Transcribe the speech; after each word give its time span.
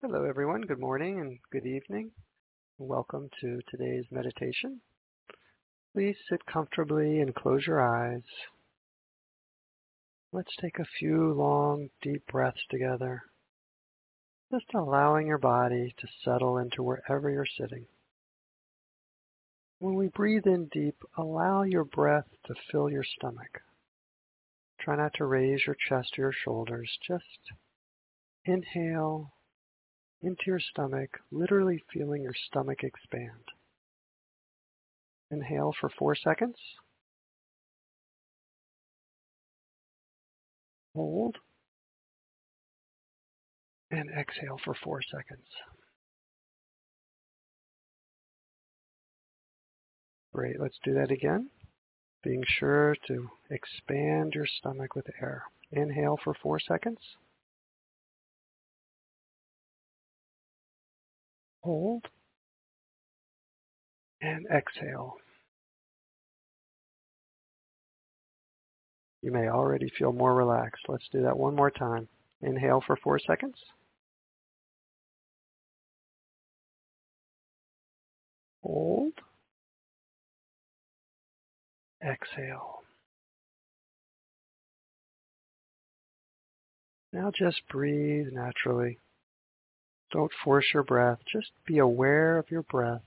Hello, 0.00 0.22
everyone. 0.22 0.60
Good 0.60 0.78
morning 0.78 1.18
and 1.18 1.40
good 1.50 1.66
evening. 1.66 2.12
Welcome 2.78 3.28
to 3.40 3.58
today's 3.68 4.04
meditation. 4.12 4.80
Please 5.92 6.14
sit 6.30 6.46
comfortably 6.46 7.18
and 7.18 7.34
close 7.34 7.66
your 7.66 7.80
eyes. 7.80 8.22
Let's 10.32 10.54
take 10.60 10.78
a 10.78 10.86
few 11.00 11.32
long, 11.32 11.88
deep 12.00 12.22
breaths 12.30 12.60
together, 12.70 13.22
just 14.52 14.66
allowing 14.72 15.26
your 15.26 15.38
body 15.38 15.92
to 15.98 16.06
settle 16.24 16.58
into 16.58 16.84
wherever 16.84 17.28
you're 17.28 17.44
sitting. 17.60 17.86
When 19.80 19.96
we 19.96 20.10
breathe 20.14 20.46
in 20.46 20.68
deep, 20.70 21.02
allow 21.16 21.64
your 21.64 21.84
breath 21.84 22.28
to 22.46 22.54
fill 22.70 22.88
your 22.88 23.04
stomach. 23.18 23.62
Try 24.80 24.94
not 24.94 25.14
to 25.14 25.24
raise 25.24 25.66
your 25.66 25.76
chest 25.88 26.16
or 26.16 26.22
your 26.22 26.32
shoulders. 26.44 26.88
Just 27.04 27.50
inhale 28.44 29.32
into 30.22 30.42
your 30.46 30.60
stomach, 30.60 31.10
literally 31.30 31.82
feeling 31.92 32.22
your 32.22 32.34
stomach 32.48 32.82
expand. 32.82 33.52
Inhale 35.30 35.72
for 35.80 35.90
four 35.98 36.14
seconds. 36.14 36.56
Hold. 40.94 41.36
And 43.90 44.10
exhale 44.10 44.58
for 44.64 44.74
four 44.74 45.00
seconds. 45.02 45.46
Great, 50.34 50.60
let's 50.60 50.78
do 50.84 50.94
that 50.94 51.10
again. 51.10 51.48
Being 52.22 52.44
sure 52.46 52.96
to 53.06 53.28
expand 53.50 54.34
your 54.34 54.46
stomach 54.46 54.94
with 54.94 55.06
air. 55.22 55.44
Inhale 55.70 56.18
for 56.22 56.34
four 56.34 56.58
seconds. 56.60 56.98
Hold. 61.62 62.04
And 64.20 64.46
exhale. 64.54 65.16
You 69.22 69.32
may 69.32 69.48
already 69.48 69.90
feel 69.98 70.12
more 70.12 70.34
relaxed. 70.34 70.84
Let's 70.88 71.08
do 71.12 71.22
that 71.22 71.36
one 71.36 71.54
more 71.54 71.70
time. 71.70 72.08
Inhale 72.40 72.82
for 72.86 72.96
four 72.96 73.18
seconds. 73.18 73.56
Hold. 78.62 79.14
Exhale. 82.02 82.82
Now 87.12 87.32
just 87.36 87.62
breathe 87.68 88.28
naturally. 88.32 88.98
Don't 90.10 90.32
force 90.44 90.66
your 90.72 90.82
breath. 90.82 91.18
Just 91.30 91.50
be 91.66 91.78
aware 91.78 92.38
of 92.38 92.50
your 92.50 92.62
breath 92.62 93.02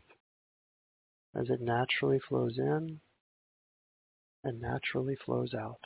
as 1.35 1.49
it 1.49 1.61
naturally 1.61 2.19
flows 2.19 2.57
in 2.57 2.99
and 4.44 4.61
naturally 4.61 5.16
flows 5.25 5.53
out. 5.53 5.79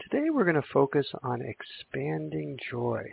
Today 0.00 0.30
we're 0.30 0.44
going 0.44 0.60
to 0.60 0.68
focus 0.72 1.06
on 1.22 1.42
expanding 1.42 2.58
joy. 2.70 3.04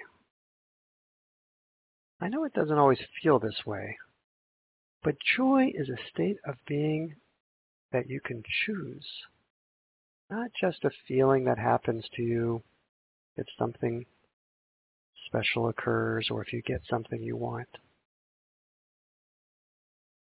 I 2.19 2.29
know 2.29 2.45
it 2.45 2.53
doesn't 2.53 2.77
always 2.77 3.01
feel 3.21 3.37
this 3.37 3.65
way, 3.65 3.97
but 5.03 5.15
joy 5.37 5.71
is 5.75 5.89
a 5.89 6.09
state 6.11 6.37
of 6.47 6.55
being 6.67 7.15
that 7.91 8.09
you 8.09 8.19
can 8.19 8.41
choose, 8.65 9.05
not 10.31 10.49
just 10.59 10.83
a 10.83 10.89
feeling 11.07 11.43
that 11.45 11.59
happens 11.59 12.05
to 12.15 12.23
you 12.23 12.63
if 13.37 13.47
something 13.57 14.05
special 15.27 15.69
occurs 15.69 16.29
or 16.31 16.41
if 16.41 16.53
you 16.53 16.61
get 16.61 16.81
something 16.89 17.21
you 17.21 17.35
want. 17.35 17.67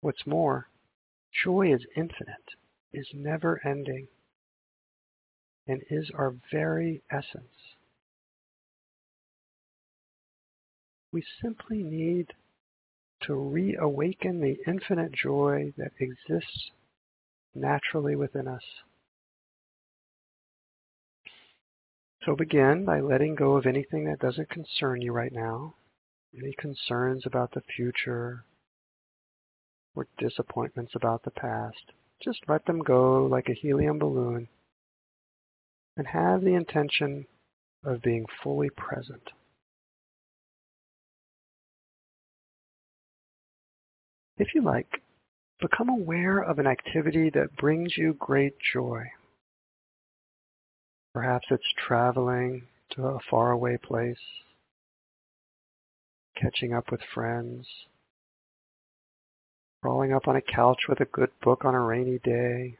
What's 0.00 0.26
more, 0.26 0.68
joy 1.44 1.72
is 1.72 1.86
infinite, 1.96 2.56
is 2.92 3.08
never 3.14 3.60
ending, 3.66 4.08
and 5.66 5.82
is 5.90 6.10
our 6.14 6.34
very 6.52 7.02
essence. 7.10 7.74
We 11.12 11.24
simply 11.42 11.82
need 11.82 12.32
to 13.22 13.34
reawaken 13.34 14.40
the 14.40 14.56
infinite 14.66 15.12
joy 15.12 15.72
that 15.78 15.92
exists 15.98 16.70
naturally 17.54 18.16
within 18.16 18.48
us. 18.48 18.62
So 22.24 22.34
begin 22.34 22.86
by 22.86 23.00
letting 23.00 23.34
go 23.34 23.56
of 23.56 23.66
anything 23.66 24.06
that 24.06 24.18
doesn't 24.18 24.48
concern 24.48 25.02
you 25.02 25.12
right 25.12 25.32
now, 25.32 25.74
any 26.36 26.54
concerns 26.54 27.24
about 27.26 27.52
the 27.52 27.60
future 27.76 28.44
or 29.94 30.06
disappointments 30.16 30.92
about 30.94 31.22
the 31.22 31.30
past. 31.30 31.92
Just 32.22 32.40
let 32.48 32.64
them 32.64 32.78
go 32.78 33.26
like 33.26 33.48
a 33.50 33.54
helium 33.54 33.98
balloon 33.98 34.48
and 35.98 36.06
have 36.06 36.40
the 36.40 36.54
intention 36.54 37.26
of 37.84 38.00
being 38.00 38.24
fully 38.42 38.70
present. 38.70 39.30
If 44.38 44.54
you 44.54 44.62
like, 44.62 45.02
become 45.60 45.90
aware 45.90 46.38
of 46.38 46.58
an 46.58 46.66
activity 46.66 47.30
that 47.30 47.56
brings 47.56 47.96
you 47.96 48.14
great 48.18 48.54
joy. 48.72 49.04
Perhaps 51.14 51.46
it's 51.50 51.72
traveling 51.86 52.66
to 52.90 53.06
a 53.06 53.20
faraway 53.30 53.76
place, 53.76 54.18
catching 56.36 56.74
up 56.74 56.90
with 56.90 57.00
friends, 57.14 57.68
crawling 59.80 60.12
up 60.12 60.26
on 60.26 60.34
a 60.34 60.42
couch 60.42 60.80
with 60.88 60.98
a 60.98 61.04
good 61.04 61.30
book 61.40 61.64
on 61.64 61.72
a 61.72 61.80
rainy 61.80 62.18
day, 62.18 62.78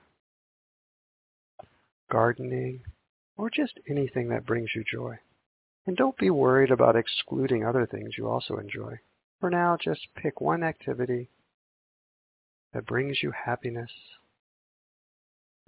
gardening, 2.10 2.80
or 3.36 3.50
just 3.50 3.78
anything 3.88 4.28
that 4.30 4.46
brings 4.46 4.70
you 4.74 4.82
joy. 4.82 5.16
And 5.86 5.96
don't 5.96 6.18
be 6.18 6.30
worried 6.30 6.72
about 6.72 6.96
excluding 6.96 7.64
other 7.64 7.86
things 7.86 8.14
you 8.18 8.28
also 8.28 8.56
enjoy. 8.56 8.98
For 9.38 9.48
now, 9.48 9.76
just 9.80 10.08
pick 10.16 10.40
one 10.40 10.64
activity 10.64 11.28
that 12.72 12.86
brings 12.86 13.22
you 13.22 13.30
happiness 13.30 13.90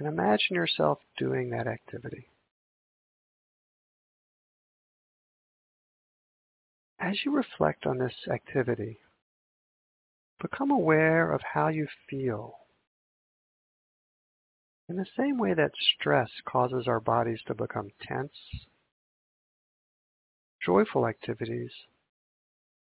and 0.01 0.09
imagine 0.09 0.57
yourself 0.57 0.99
doing 1.17 1.51
that 1.51 1.69
activity. 1.69 2.27
As 6.99 7.25
you 7.25 7.31
reflect 7.31 7.87
on 7.87 7.99
this 7.99 8.15
activity, 8.31 8.99
become 10.41 10.71
aware 10.71 11.31
of 11.33 11.41
how 11.55 11.69
you 11.69 11.87
feel. 12.09 12.55
In 14.89 14.97
the 14.97 15.07
same 15.17 15.37
way 15.39 15.53
that 15.53 15.73
stress 15.77 16.31
causes 16.45 16.87
our 16.87 17.01
bodies 17.01 17.41
to 17.47 17.55
become 17.55 17.91
tense, 18.01 18.67
joyful 20.65 21.07
activities 21.07 21.73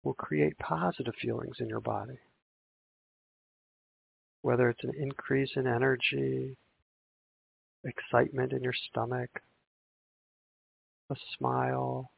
will 0.04 0.14
create 0.14 0.58
positive 0.58 1.14
feelings 1.22 1.58
in 1.60 1.68
your 1.68 1.82
body. 1.82 2.20
Whether 4.42 4.70
it's 4.70 4.84
an 4.84 4.94
increase 4.98 5.52
in 5.56 5.68
energy, 5.68 6.56
excitement 7.84 8.54
in 8.54 8.64
your 8.64 8.74
stomach, 8.74 9.42
a 11.10 11.16
smile, 11.38 12.12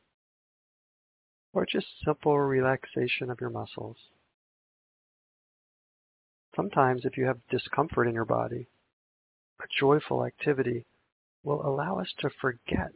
or 1.53 1.65
just 1.65 1.87
simple 2.05 2.39
relaxation 2.39 3.29
of 3.29 3.41
your 3.41 3.49
muscles. 3.49 3.97
Sometimes 6.55 7.05
if 7.05 7.17
you 7.17 7.25
have 7.25 7.39
discomfort 7.49 8.07
in 8.07 8.13
your 8.13 8.25
body, 8.25 8.67
a 9.61 9.65
joyful 9.79 10.25
activity 10.25 10.85
will 11.43 11.65
allow 11.65 11.99
us 11.99 12.13
to 12.19 12.29
forget 12.41 12.91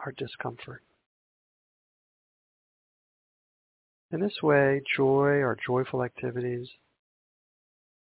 our 0.00 0.12
discomfort. 0.12 0.82
In 4.10 4.20
this 4.20 4.40
way, 4.42 4.82
joy 4.96 5.42
or 5.42 5.56
joyful 5.66 6.02
activities 6.02 6.68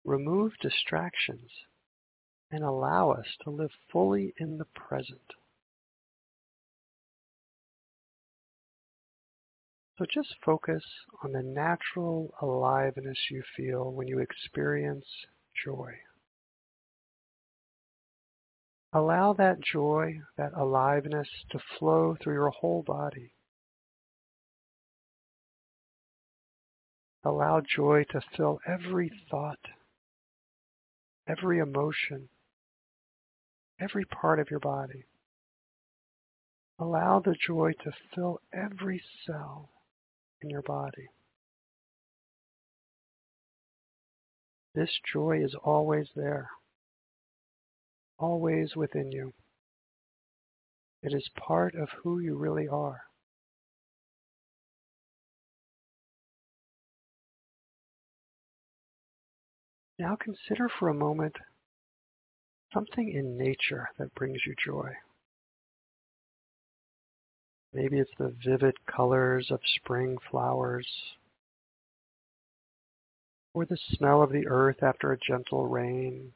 remove 0.04 0.52
distractions 0.60 1.50
and 2.50 2.64
allow 2.64 3.10
us 3.10 3.26
to 3.42 3.50
live 3.50 3.70
fully 3.90 4.34
in 4.38 4.58
the 4.58 4.66
present. 4.66 5.34
So 9.98 10.04
just 10.12 10.34
focus 10.44 10.84
on 11.24 11.32
the 11.32 11.42
natural 11.42 12.34
aliveness 12.42 13.30
you 13.30 13.42
feel 13.56 13.90
when 13.90 14.06
you 14.08 14.18
experience 14.18 15.06
joy. 15.64 15.94
Allow 18.92 19.32
that 19.34 19.60
joy, 19.60 20.20
that 20.36 20.52
aliveness 20.54 21.28
to 21.50 21.58
flow 21.78 22.14
through 22.14 22.34
your 22.34 22.50
whole 22.50 22.82
body. 22.82 23.32
Allow 27.24 27.62
joy 27.62 28.04
to 28.10 28.20
fill 28.36 28.60
every 28.66 29.10
thought, 29.30 29.58
every 31.26 31.58
emotion, 31.58 32.28
every 33.80 34.04
part 34.04 34.40
of 34.40 34.50
your 34.50 34.60
body. 34.60 35.06
Allow 36.78 37.20
the 37.20 37.34
joy 37.34 37.72
to 37.82 37.92
fill 38.14 38.40
every 38.52 39.02
cell 39.26 39.70
your 40.42 40.62
body. 40.62 41.08
This 44.74 44.90
joy 45.12 45.42
is 45.42 45.54
always 45.64 46.08
there, 46.14 46.50
always 48.18 48.76
within 48.76 49.10
you. 49.10 49.32
It 51.02 51.14
is 51.14 51.30
part 51.38 51.74
of 51.74 51.88
who 52.02 52.18
you 52.18 52.36
really 52.36 52.68
are. 52.68 53.02
Now 59.98 60.16
consider 60.16 60.68
for 60.68 60.90
a 60.90 60.94
moment 60.94 61.36
something 62.74 63.10
in 63.10 63.38
nature 63.38 63.88
that 63.98 64.14
brings 64.14 64.40
you 64.46 64.54
joy. 64.62 64.92
Maybe 67.76 67.98
it's 67.98 68.10
the 68.16 68.34
vivid 68.42 68.74
colors 68.86 69.50
of 69.50 69.60
spring 69.76 70.16
flowers, 70.30 70.88
or 73.52 73.66
the 73.66 73.76
smell 73.90 74.22
of 74.22 74.32
the 74.32 74.46
earth 74.46 74.82
after 74.82 75.12
a 75.12 75.18
gentle 75.18 75.66
rain, 75.66 76.32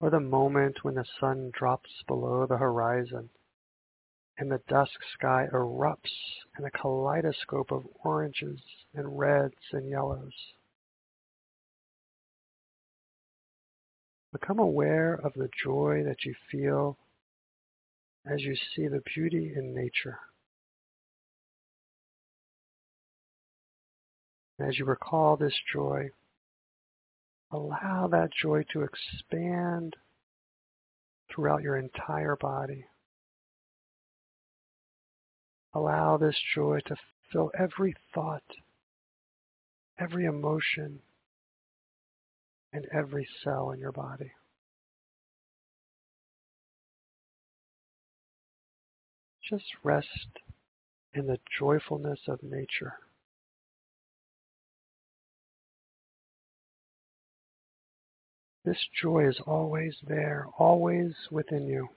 or 0.00 0.08
the 0.08 0.20
moment 0.20 0.84
when 0.84 0.94
the 0.94 1.04
sun 1.20 1.50
drops 1.52 1.90
below 2.06 2.46
the 2.46 2.56
horizon 2.56 3.28
and 4.38 4.50
the 4.50 4.62
dusk 4.68 4.98
sky 5.12 5.46
erupts 5.52 6.14
in 6.58 6.64
a 6.64 6.70
kaleidoscope 6.70 7.70
of 7.70 7.86
oranges 8.04 8.62
and 8.94 9.18
reds 9.18 9.54
and 9.72 9.86
yellows. 9.90 10.32
Become 14.32 14.60
aware 14.60 15.12
of 15.12 15.34
the 15.34 15.50
joy 15.62 16.04
that 16.04 16.24
you 16.24 16.34
feel 16.50 16.96
as 18.30 18.42
you 18.42 18.54
see 18.74 18.86
the 18.88 19.02
beauty 19.14 19.52
in 19.56 19.74
nature. 19.74 20.18
As 24.60 24.78
you 24.78 24.84
recall 24.84 25.36
this 25.36 25.54
joy, 25.72 26.10
allow 27.50 28.08
that 28.10 28.30
joy 28.42 28.64
to 28.72 28.82
expand 28.82 29.94
throughout 31.30 31.62
your 31.62 31.76
entire 31.76 32.36
body. 32.36 32.84
Allow 35.74 36.16
this 36.16 36.36
joy 36.54 36.80
to 36.86 36.96
fill 37.32 37.50
every 37.58 37.94
thought, 38.14 38.42
every 39.98 40.24
emotion, 40.24 41.00
and 42.72 42.86
every 42.92 43.26
cell 43.44 43.70
in 43.70 43.78
your 43.78 43.92
body. 43.92 44.32
Just 49.48 49.64
rest 49.82 50.06
in 51.14 51.26
the 51.26 51.38
joyfulness 51.58 52.20
of 52.28 52.42
nature. 52.42 52.94
This 58.64 58.76
joy 59.00 59.26
is 59.26 59.40
always 59.46 59.94
there, 60.06 60.46
always 60.58 61.14
within 61.30 61.66
you. 61.66 61.88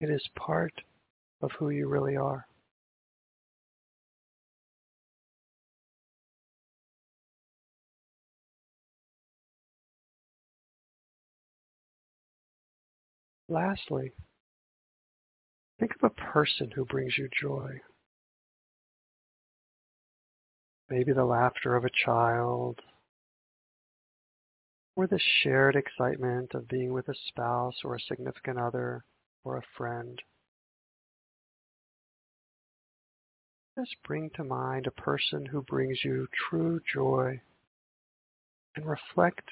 It 0.00 0.08
is 0.08 0.26
part 0.34 0.72
of 1.42 1.50
who 1.58 1.68
you 1.68 1.88
really 1.88 2.16
are. 2.16 2.46
Lastly, 13.50 14.12
think 15.80 15.92
of 16.02 16.12
a 16.12 16.32
person 16.32 16.70
who 16.74 16.84
brings 16.84 17.16
you 17.16 17.28
joy. 17.40 17.80
Maybe 20.90 21.12
the 21.12 21.24
laughter 21.24 21.74
of 21.74 21.84
a 21.84 22.04
child, 22.04 22.80
or 24.94 25.06
the 25.06 25.20
shared 25.42 25.76
excitement 25.76 26.52
of 26.52 26.68
being 26.68 26.92
with 26.92 27.08
a 27.08 27.14
spouse 27.28 27.76
or 27.82 27.94
a 27.94 28.00
significant 28.00 28.58
other 28.58 29.04
or 29.44 29.56
a 29.56 29.62
friend. 29.78 30.20
Just 33.78 33.96
bring 34.04 34.30
to 34.34 34.44
mind 34.44 34.86
a 34.86 35.00
person 35.00 35.46
who 35.46 35.62
brings 35.62 36.04
you 36.04 36.26
true 36.50 36.80
joy 36.92 37.40
and 38.76 38.84
reflect 38.84 39.48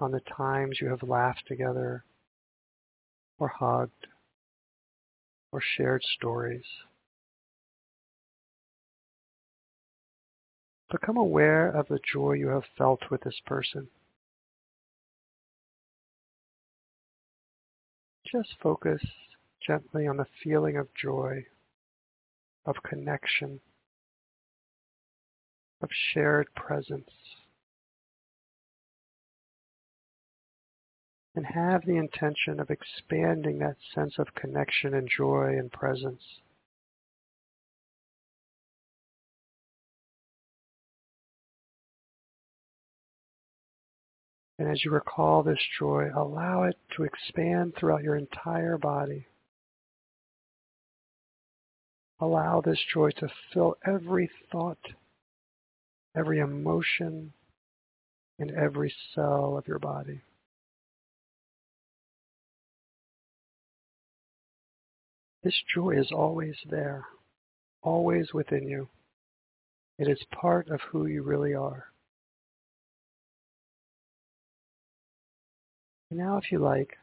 on 0.00 0.12
the 0.12 0.20
times 0.20 0.78
you 0.80 0.88
have 0.88 1.02
laughed 1.02 1.42
together 1.46 2.04
or 3.38 3.48
hugged 3.48 4.06
or 5.52 5.60
shared 5.76 6.02
stories. 6.16 6.64
Become 10.90 11.16
aware 11.16 11.68
of 11.68 11.88
the 11.88 12.00
joy 12.12 12.32
you 12.32 12.48
have 12.48 12.64
felt 12.76 13.00
with 13.10 13.22
this 13.22 13.40
person. 13.46 13.88
Just 18.30 18.54
focus 18.62 19.02
gently 19.66 20.06
on 20.06 20.16
the 20.16 20.26
feeling 20.42 20.76
of 20.76 20.88
joy, 20.94 21.44
of 22.64 22.76
connection, 22.82 23.60
of 25.82 25.88
shared 26.12 26.48
presence. 26.54 27.10
And 31.34 31.46
have 31.46 31.84
the 31.86 31.96
intention 31.96 32.60
of 32.60 32.70
expanding 32.70 33.58
that 33.58 33.76
sense 33.94 34.14
of 34.18 34.34
connection 34.34 34.94
and 34.94 35.08
joy 35.08 35.56
and 35.58 35.72
presence. 35.72 36.22
And 44.58 44.70
as 44.70 44.84
you 44.84 44.92
recall 44.92 45.42
this 45.42 45.58
joy, 45.78 46.10
allow 46.14 46.64
it 46.64 46.76
to 46.96 47.02
expand 47.02 47.74
throughout 47.74 48.04
your 48.04 48.16
entire 48.16 48.78
body. 48.78 49.26
Allow 52.20 52.60
this 52.60 52.78
joy 52.92 53.10
to 53.16 53.28
fill 53.52 53.76
every 53.84 54.30
thought, 54.52 54.78
every 56.14 56.38
emotion, 56.38 57.32
and 58.38 58.52
every 58.52 58.94
cell 59.14 59.56
of 59.56 59.66
your 59.66 59.80
body. 59.80 60.20
This 65.42 65.60
joy 65.74 65.98
is 65.98 66.12
always 66.12 66.54
there, 66.70 67.04
always 67.82 68.32
within 68.32 68.68
you. 68.68 68.88
It 69.98 70.08
is 70.08 70.24
part 70.40 70.68
of 70.68 70.80
who 70.80 71.06
you 71.06 71.22
really 71.22 71.52
are. 71.52 71.86
Now, 76.10 76.36
if 76.36 76.52
you 76.52 76.58
like, 76.58 76.96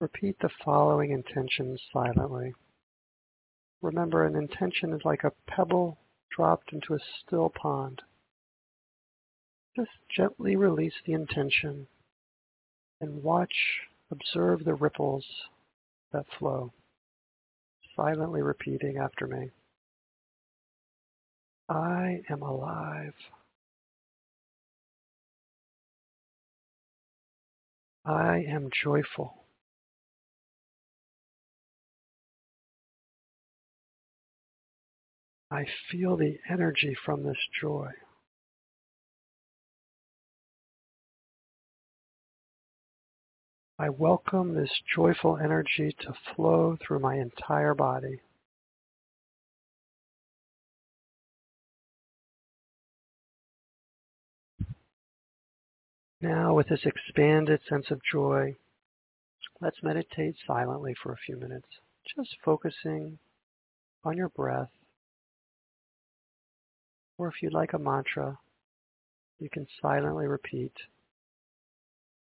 repeat 0.00 0.36
the 0.40 0.50
following 0.64 1.10
intentions 1.10 1.80
silently. 1.92 2.54
Remember, 3.80 4.24
an 4.24 4.34
intention 4.34 4.92
is 4.92 5.02
like 5.04 5.22
a 5.22 5.32
pebble 5.46 5.98
dropped 6.34 6.72
into 6.72 6.94
a 6.94 6.98
still 7.20 7.50
pond. 7.50 8.02
Just 9.76 9.90
gently 10.16 10.56
release 10.56 10.94
the 11.06 11.12
intention 11.12 11.86
and 13.00 13.22
watch, 13.22 13.54
observe 14.10 14.64
the 14.64 14.74
ripples 14.74 15.26
that 16.14 16.24
flow, 16.38 16.72
silently 17.96 18.40
repeating 18.40 18.96
after 18.96 19.26
me. 19.26 19.50
I 21.68 22.20
am 22.30 22.42
alive. 22.42 23.14
I 28.06 28.44
am 28.48 28.70
joyful. 28.82 29.34
I 35.50 35.64
feel 35.90 36.16
the 36.16 36.38
energy 36.50 36.96
from 37.04 37.22
this 37.22 37.36
joy. 37.60 37.90
I 43.84 43.90
welcome 43.90 44.54
this 44.54 44.70
joyful 44.94 45.36
energy 45.36 45.94
to 46.00 46.14
flow 46.34 46.78
through 46.80 47.00
my 47.00 47.16
entire 47.16 47.74
body. 47.74 48.18
Now, 56.22 56.54
with 56.54 56.68
this 56.68 56.86
expanded 56.86 57.60
sense 57.68 57.90
of 57.90 58.00
joy, 58.10 58.56
let's 59.60 59.82
meditate 59.82 60.36
silently 60.46 60.94
for 61.02 61.12
a 61.12 61.18
few 61.26 61.36
minutes, 61.36 61.68
just 62.16 62.34
focusing 62.42 63.18
on 64.02 64.16
your 64.16 64.30
breath. 64.30 64.70
Or 67.18 67.28
if 67.28 67.34
you'd 67.42 67.52
like 67.52 67.74
a 67.74 67.78
mantra, 67.78 68.38
you 69.38 69.50
can 69.50 69.66
silently 69.82 70.26
repeat, 70.26 70.72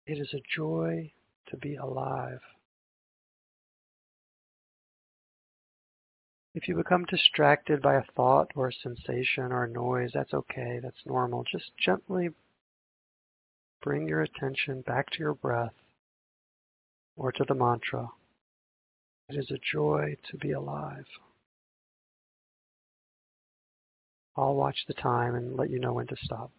It 0.07 0.19
is 0.19 0.35
a 0.35 0.43
joy 0.55 1.13
to 1.49 1.57
be 1.57 1.77
alive. 1.77 2.41
If 6.55 6.69
you 6.69 6.75
become 6.75 7.05
distracted 7.05 7.83
by 7.83 7.97
a 7.97 8.05
thought 8.17 8.51
or 8.57 8.69
a 8.69 8.73
sensation 8.73 9.53
or 9.53 9.65
a 9.65 9.69
noise, 9.69 10.13
that's 10.15 10.33
okay, 10.33 10.81
that's 10.83 11.05
normal. 11.05 11.45
Just 11.45 11.71
gently 11.77 12.31
bring 13.83 14.09
your 14.09 14.23
attention 14.23 14.81
back 14.81 15.11
to 15.11 15.19
your 15.19 15.35
breath 15.35 15.75
or 17.15 17.31
to 17.31 17.45
the 17.47 17.55
mantra. 17.55 18.09
It 19.29 19.37
is 19.37 19.51
a 19.51 19.59
joy 19.59 20.17
to 20.31 20.39
be 20.39 20.53
alive. 20.53 21.05
I'll 24.37 24.55
watch 24.55 24.79
the 24.87 24.95
time 24.95 25.35
and 25.35 25.57
let 25.57 25.71
you 25.71 25.79
know 25.79 25.93
when 25.93 26.07
to 26.07 26.17
stop. 26.23 26.51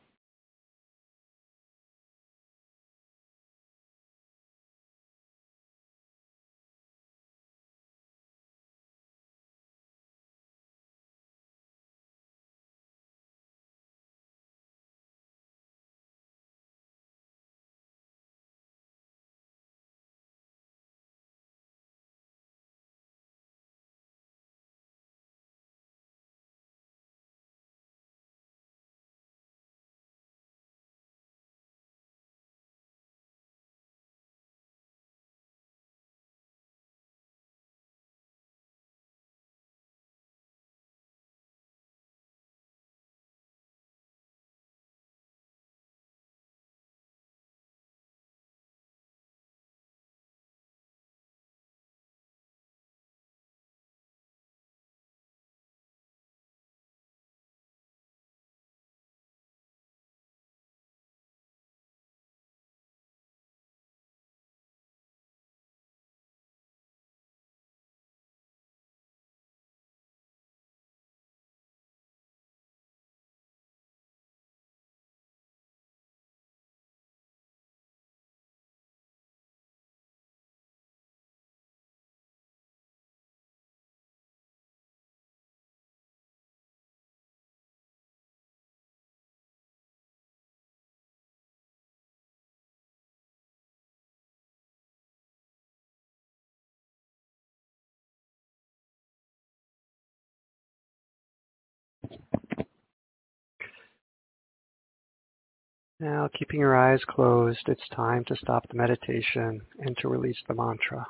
Now, 106.00 106.30
keeping 106.32 106.60
your 106.60 106.78
eyes 106.78 107.04
closed, 107.08 107.68
it's 107.68 107.90
time 107.90 108.24
to 108.26 108.36
stop 108.36 108.68
the 108.68 108.78
meditation 108.78 109.62
and 109.80 109.98
to 109.98 110.08
release 110.08 110.38
the 110.48 110.54
mantra. 110.54 111.08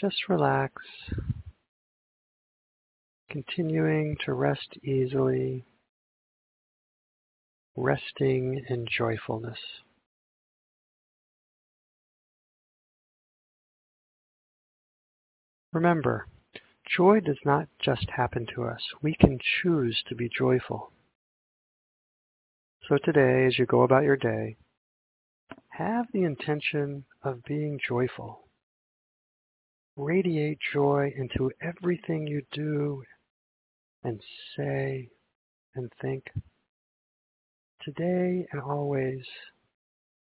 Just 0.00 0.28
relax, 0.28 0.74
continuing 3.28 4.16
to 4.24 4.32
rest 4.32 4.78
easily, 4.84 5.64
resting 7.74 8.64
in 8.68 8.86
joyfulness. 8.86 9.58
Remember, 15.72 16.28
joy 16.96 17.18
does 17.18 17.40
not 17.44 17.66
just 17.80 18.08
happen 18.10 18.46
to 18.54 18.62
us. 18.62 18.82
We 19.02 19.14
can 19.14 19.40
choose 19.62 20.00
to 20.08 20.14
be 20.14 20.28
joyful. 20.28 20.92
So 22.88 22.96
today, 22.96 23.44
as 23.44 23.58
you 23.58 23.66
go 23.66 23.82
about 23.82 24.04
your 24.04 24.16
day, 24.16 24.56
have 25.68 26.06
the 26.14 26.22
intention 26.22 27.04
of 27.22 27.44
being 27.44 27.78
joyful. 27.86 28.48
Radiate 29.94 30.58
joy 30.72 31.12
into 31.14 31.50
everything 31.60 32.26
you 32.26 32.40
do 32.50 33.02
and 34.02 34.22
say 34.56 35.10
and 35.74 35.92
think. 36.00 36.24
Today 37.82 38.46
and 38.52 38.62
always, 38.62 39.22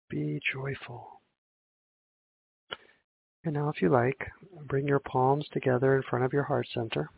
be 0.09 0.41
joyful. 0.51 1.21
And 3.45 3.53
now, 3.53 3.69
if 3.69 3.81
you 3.81 3.87
like, 3.87 4.27
bring 4.65 4.89
your 4.89 4.99
palms 4.99 5.47
together 5.53 5.95
in 5.95 6.03
front 6.03 6.25
of 6.25 6.33
your 6.33 6.43
heart 6.43 6.67
center. 6.73 7.09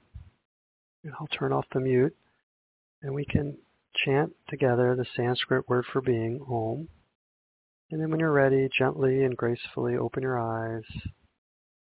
And 1.04 1.12
I'll 1.20 1.28
turn 1.28 1.52
off 1.52 1.66
the 1.74 1.80
mute, 1.80 2.16
and 3.02 3.16
we 3.16 3.26
can 3.26 3.58
chant 4.06 4.34
together 4.50 4.96
the 4.96 5.06
Sanskrit 5.16 5.68
word 5.68 5.86
for 5.92 6.02
being, 6.02 6.40
Om. 6.50 6.88
And 7.92 8.02
then 8.02 8.10
when 8.10 8.20
you're 8.20 8.32
ready, 8.32 8.70
gently 8.78 9.24
and 9.24 9.38
gracefully 9.38 9.96
open 9.98 10.24
your 10.24 10.40
eyes 10.40 10.84